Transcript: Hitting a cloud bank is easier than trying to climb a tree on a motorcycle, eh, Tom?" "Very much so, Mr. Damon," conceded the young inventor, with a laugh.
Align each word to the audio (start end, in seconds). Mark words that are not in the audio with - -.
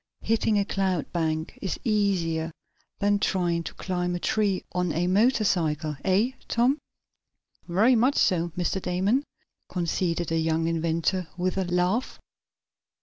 Hitting 0.21 0.57
a 0.57 0.65
cloud 0.65 1.13
bank 1.13 1.59
is 1.61 1.79
easier 1.83 2.49
than 2.97 3.19
trying 3.19 3.61
to 3.65 3.75
climb 3.75 4.15
a 4.15 4.19
tree 4.19 4.63
on 4.71 4.91
a 4.93 5.05
motorcycle, 5.05 5.95
eh, 6.03 6.31
Tom?" 6.47 6.79
"Very 7.67 7.95
much 7.95 8.15
so, 8.15 8.49
Mr. 8.57 8.81
Damon," 8.81 9.23
conceded 9.69 10.29
the 10.29 10.39
young 10.39 10.67
inventor, 10.67 11.27
with 11.37 11.55
a 11.55 11.65
laugh. 11.65 12.19